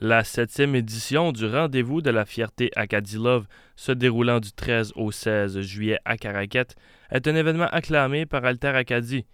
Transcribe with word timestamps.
La 0.00 0.24
septième 0.24 0.74
édition 0.74 1.32
du 1.32 1.46
Rendez-vous 1.46 2.02
de 2.02 2.10
la 2.10 2.26
fierté 2.26 2.70
Acadie-Love, 2.76 3.46
se 3.76 3.92
déroulant 3.92 4.40
du 4.40 4.52
13 4.52 4.92
au 4.94 5.10
16 5.10 5.62
juillet 5.62 5.98
à 6.04 6.18
Caraquette, 6.18 6.76
est 7.10 7.26
un 7.26 7.34
événement 7.34 7.68
acclamé 7.72 8.26
par 8.26 8.44
Alter 8.44 8.76
Acadie. 8.76 9.24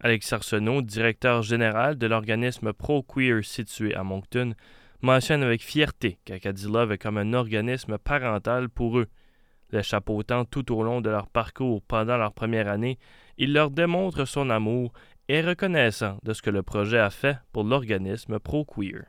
Alex 0.00 0.30
Arsenault, 0.34 0.82
directeur 0.82 1.40
général 1.40 1.96
de 1.96 2.06
l'organisme 2.06 2.74
Pro-Queer 2.74 3.42
situé 3.42 3.94
à 3.94 4.02
Moncton, 4.04 4.52
mentionne 5.00 5.42
avec 5.42 5.62
fierté 5.62 6.18
qu'Acadie-Love 6.26 6.92
est 6.92 6.98
comme 6.98 7.16
un 7.16 7.32
organisme 7.32 7.96
parental 7.96 8.68
pour 8.68 8.98
eux. 8.98 9.06
Les 9.70 9.82
chapeautant 9.82 10.44
tout 10.44 10.76
au 10.76 10.82
long 10.82 11.00
de 11.00 11.08
leur 11.08 11.26
parcours 11.26 11.80
pendant 11.88 12.18
leur 12.18 12.34
première 12.34 12.68
année, 12.68 12.98
il 13.38 13.54
leur 13.54 13.70
démontre 13.70 14.26
son 14.26 14.50
amour 14.50 14.92
et 15.30 15.40
reconnaissant 15.40 16.18
de 16.22 16.34
ce 16.34 16.42
que 16.42 16.50
le 16.50 16.62
projet 16.62 16.98
a 16.98 17.08
fait 17.08 17.38
pour 17.54 17.64
l'organisme 17.64 18.38
Pro-Queer 18.38 19.04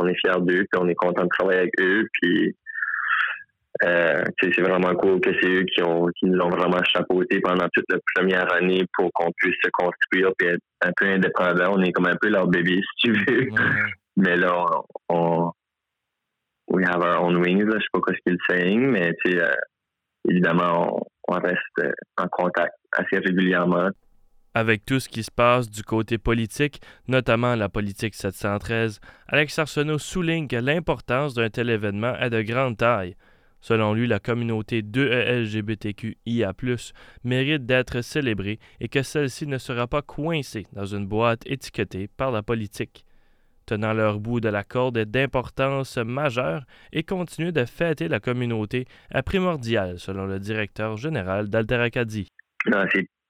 on 0.00 0.06
est 0.06 0.14
fiers 0.14 0.40
d'eux, 0.40 0.66
puis 0.70 0.80
on 0.80 0.88
est 0.88 0.94
content 0.94 1.24
de 1.24 1.28
travailler 1.28 1.60
avec 1.60 1.72
eux, 1.80 2.06
puis 2.12 2.56
euh, 3.84 4.22
c'est 4.42 4.60
vraiment 4.60 4.94
cool 4.94 5.20
que 5.20 5.30
c'est 5.40 5.48
eux 5.48 5.64
qui 5.64 5.82
ont 5.82 6.06
qui 6.18 6.26
nous 6.26 6.38
ont 6.40 6.50
vraiment 6.50 6.82
chapeauté 6.84 7.40
pendant 7.40 7.66
toute 7.72 7.86
la 7.88 7.98
première 8.14 8.52
année 8.52 8.84
pour 8.94 9.10
qu'on 9.12 9.30
puisse 9.38 9.56
se 9.64 9.70
construire 9.72 10.30
et 10.42 10.46
être 10.46 10.62
un 10.82 10.90
peu 10.96 11.06
indépendant. 11.06 11.76
On 11.76 11.82
est 11.82 11.92
comme 11.92 12.06
un 12.06 12.16
peu 12.20 12.28
leur 12.28 12.46
bébé, 12.46 12.80
si 12.98 13.06
tu 13.06 13.12
veux. 13.12 13.48
Mais 14.16 14.36
là, 14.36 14.66
on, 15.08 15.50
we 16.68 16.84
have 16.84 17.02
our 17.02 17.22
own 17.24 17.36
wings, 17.36 17.64
là, 17.64 17.76
je 17.76 17.80
sais 17.80 17.88
pas 17.92 18.00
quoi 18.00 18.14
ce 18.14 18.20
qu'ils 18.26 18.38
saying, 18.48 18.80
mais 18.80 19.12
euh, 19.26 19.54
évidemment, 20.28 20.98
on, 21.28 21.34
on 21.34 21.38
reste 21.38 21.96
en 22.18 22.26
contact 22.28 22.74
assez 22.92 23.18
régulièrement. 23.18 23.88
Avec 24.52 24.84
tout 24.84 24.98
ce 24.98 25.08
qui 25.08 25.22
se 25.22 25.30
passe 25.30 25.70
du 25.70 25.84
côté 25.84 26.18
politique, 26.18 26.80
notamment 27.06 27.54
la 27.54 27.68
politique 27.68 28.16
713, 28.16 28.98
Alex 29.28 29.58
Arsenault 29.60 29.98
souligne 29.98 30.48
que 30.48 30.56
l'importance 30.56 31.34
d'un 31.34 31.50
tel 31.50 31.70
événement 31.70 32.16
est 32.16 32.30
de 32.30 32.42
grande 32.42 32.76
taille. 32.76 33.14
Selon 33.60 33.94
lui, 33.94 34.08
la 34.08 34.18
communauté 34.18 34.82
2LGBTQIA+, 34.82 36.52
mérite 37.22 37.64
d'être 37.66 38.00
célébrée 38.00 38.58
et 38.80 38.88
que 38.88 39.02
celle-ci 39.02 39.46
ne 39.46 39.58
sera 39.58 39.86
pas 39.86 40.02
coincée 40.02 40.66
dans 40.72 40.86
une 40.86 41.06
boîte 41.06 41.42
étiquetée 41.46 42.08
par 42.08 42.32
la 42.32 42.42
politique. 42.42 43.04
Tenant 43.66 43.92
leur 43.92 44.18
bout 44.18 44.40
de 44.40 44.48
la 44.48 44.64
corde 44.64 44.96
est 44.96 45.06
d'importance 45.06 45.96
majeure 45.98 46.64
et 46.92 47.04
continuer 47.04 47.52
de 47.52 47.64
fêter 47.66 48.08
la 48.08 48.18
communauté 48.18 48.86
est 49.14 49.22
primordial, 49.22 50.00
selon 50.00 50.26
le 50.26 50.40
directeur 50.40 50.96
général 50.96 51.48
d'Alter 51.48 51.76
Acadie 51.76 52.26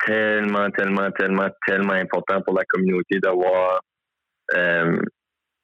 tellement, 0.04 0.70
tellement, 0.70 1.10
tellement, 1.10 1.48
tellement 1.66 1.92
important 1.92 2.40
pour 2.42 2.54
la 2.54 2.64
communauté 2.64 3.18
d'avoir 3.20 3.80
euh, 4.54 4.96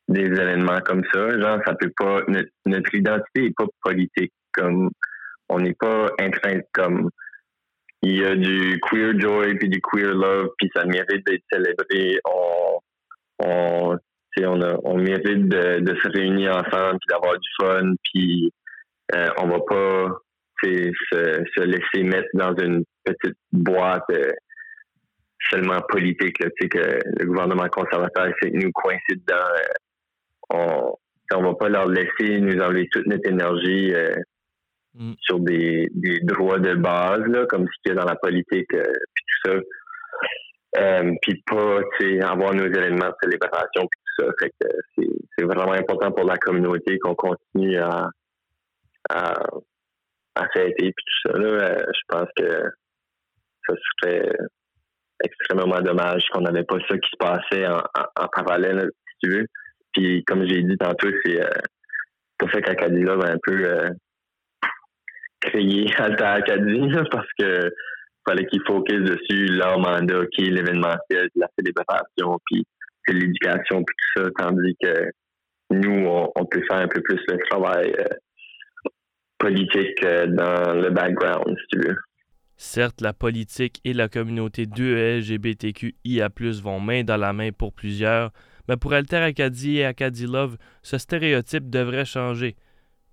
des 0.09 0.25
événements 0.25 0.81
comme 0.81 1.03
ça. 1.13 1.39
Genre, 1.39 1.59
ça 1.67 1.75
peut 1.75 1.93
pas. 1.97 2.21
Notre, 2.67 2.95
identité 2.95 3.47
est 3.47 3.57
pas 3.57 3.67
politique. 3.83 4.33
Comme 4.53 4.91
on 5.49 5.59
n'est 5.59 5.75
pas 5.75 6.07
intrinsèque 6.19 6.67
comme 6.73 7.11
il 8.03 8.19
y 8.19 8.25
a 8.25 8.35
du 8.35 8.81
queer 8.81 9.19
joy 9.19 9.57
puis 9.57 9.69
du 9.69 9.81
queer 9.81 10.15
love 10.15 10.51
puis 10.59 10.71
ça 10.75 10.85
mérite 10.85 11.27
d'être 11.27 11.45
célébré. 11.53 12.19
On 12.25 12.79
on 13.39 13.99
on, 14.39 14.61
a, 14.61 14.77
on 14.85 14.99
mérite 14.99 15.49
de, 15.49 15.81
de, 15.81 15.97
se 15.97 16.09
réunir 16.11 16.51
ensemble 16.51 16.99
puis 16.99 17.09
d'avoir 17.09 17.39
du 17.39 17.49
fun 17.59 17.95
puis 18.05 18.53
euh, 19.15 19.29
on 19.39 19.49
va 19.49 19.61
pas 19.67 20.19
se, 20.63 21.45
se 21.57 21.61
laisser 21.63 22.03
mettre 22.03 22.29
dans 22.35 22.55
une 22.57 22.85
petite 23.05 23.39
boîte 23.53 24.05
euh, 24.11 24.33
seulement 25.51 25.81
politique, 25.89 26.39
là, 26.41 26.49
que 26.59 26.99
le 27.19 27.27
gouvernement 27.27 27.69
conservateur 27.69 28.27
essaie 28.27 28.51
de 28.51 28.65
nous 28.65 28.73
coincer 28.73 29.15
dedans. 29.15 29.35
Euh, 29.35 29.75
on 30.51 30.97
on 31.35 31.43
va 31.43 31.55
pas 31.55 31.69
leur 31.69 31.87
laisser 31.87 32.41
nous 32.41 32.57
enlever 32.63 32.87
toute 32.93 33.07
notre 33.09 33.29
énergie 33.29 33.93
euh, 33.93 34.15
mm. 34.95 35.15
sur 35.19 35.41
des, 35.41 35.89
des, 35.93 36.21
droits 36.21 36.61
de 36.61 36.77
base, 36.77 37.27
là, 37.27 37.47
comme 37.47 37.67
ce 37.67 37.83
qu'il 37.83 37.93
y 37.95 37.99
a 37.99 38.01
dans 38.01 38.09
la 38.09 38.15
politique, 38.15 38.69
puis 38.69 39.25
tout 39.43 39.51
ça. 40.77 41.11
puis 41.21 41.43
pas 41.47 41.81
avoir 42.31 42.55
nos 42.55 42.67
événements 42.67 43.09
de 43.09 43.15
célébration 43.21 43.89
puis 43.91 44.01
tout 44.05 44.25
ça. 44.25 44.33
Fait 44.39 44.51
que 44.51 44.69
c'est 45.37 45.45
vraiment 45.45 45.73
important 45.73 46.13
pour 46.13 46.25
la 46.25 46.37
communauté 46.37 46.97
qu'on 47.01 47.17
continue 47.17 47.77
à, 47.79 48.09
à, 49.11 49.35
à 50.37 50.49
fêter 50.49 50.93
puis 50.93 50.93
tout 50.93 51.33
ça. 51.33 51.39
Là. 51.39 51.77
je 51.79 52.01
pense 52.09 52.29
que 52.37 52.71
ça 53.69 53.75
serait 54.03 54.33
extrêmement 55.25 55.81
dommage 55.81 56.25
qu'on 56.33 56.43
n'avait 56.43 56.65
pas 56.65 56.79
ça 56.89 56.99
qui 56.99 57.11
se 57.11 57.17
passait 57.19 57.67
en, 57.67 58.29
parallèle, 58.29 58.91
si 59.09 59.17
tu 59.23 59.31
veux. 59.37 59.47
Puis 59.93 60.25
comme 60.25 60.47
j'ai 60.47 60.63
dit 60.63 60.77
tantôt, 60.77 61.09
c'est 61.25 61.43
euh, 61.43 61.49
pour 62.39 62.51
ça 62.51 62.61
qu'Acadie 62.61 63.03
va 63.05 63.15
un 63.15 63.39
peu 63.43 63.65
euh, 63.65 63.89
créer 65.41 65.87
Alta 65.99 66.33
Acadie 66.33 66.91
parce 67.11 67.29
que 67.39 67.71
fallait 68.29 68.47
qu'ils 68.47 68.63
focusent 68.67 69.09
dessus 69.09 69.47
leur 69.47 69.79
mandat 69.79 70.27
qui 70.33 70.43
l'événementiel, 70.43 71.29
la 71.37 71.49
célébration, 71.59 72.39
puis 72.47 72.65
l'éducation, 73.09 73.85
puis 73.85 73.97
tout 73.97 74.25
ça, 74.25 74.31
tandis 74.37 74.77
que 74.83 75.11
nous, 75.71 76.07
on, 76.35 76.45
peut 76.45 76.63
faire 76.69 76.79
un 76.79 76.89
peu 76.89 77.01
plus 77.03 77.21
le 77.29 77.39
travail 77.49 77.93
euh, 77.99 78.05
euh, 79.47 80.27
dans 80.27 80.75
le 80.75 80.91
background, 80.91 81.57
si 81.59 81.67
tu 81.73 81.79
veux. 81.87 81.97
Certes, 82.57 83.01
la 83.01 83.13
politique 83.13 83.81
et 83.85 83.93
la 83.93 84.09
communauté 84.09 84.65
2LGBTQIA+, 84.65 86.29
vont 86.63 86.81
main 86.81 87.05
dans 87.05 87.19
la 87.19 87.33
main 87.33 87.51
pour 87.53 87.73
plusieurs, 87.73 88.33
mais 88.69 88.77
pour 88.77 88.95
Alter 88.95 89.19
Acadie 89.19 89.79
et 89.79 89.85
Acadie 89.85 90.27
Love, 90.27 90.57
ce 90.83 90.99
stéréotype 90.99 91.69
devrait 91.69 92.07
changer. 92.07 92.57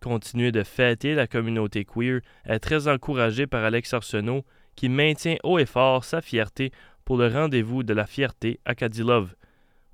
Continuer 0.01 0.51
de 0.51 0.63
fêter 0.63 1.15
la 1.15 1.27
communauté 1.27 1.85
queer 1.85 2.21
est 2.45 2.59
très 2.59 2.87
encouragé 2.87 3.47
par 3.47 3.63
Alex 3.63 3.93
Arsenault, 3.93 4.43
qui 4.75 4.89
maintient 4.89 5.37
haut 5.43 5.59
et 5.59 5.65
fort 5.65 6.03
sa 6.03 6.21
fierté 6.21 6.71
pour 7.05 7.17
le 7.17 7.27
rendez-vous 7.27 7.83
de 7.83 7.93
la 7.93 8.05
fierté 8.05 8.59
Acadie 8.65 9.03
Love. 9.03 9.35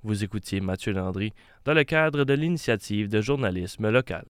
Vous 0.02 0.24
écoutiez 0.24 0.60
Mathieu 0.60 0.92
Landry 0.92 1.32
dans 1.64 1.74
le 1.74 1.84
cadre 1.84 2.24
de 2.24 2.34
l'initiative 2.34 3.08
de 3.08 3.20
journalisme 3.20 3.90
local. 3.90 4.18